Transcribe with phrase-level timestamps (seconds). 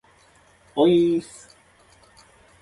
[0.75, 1.55] おいーっす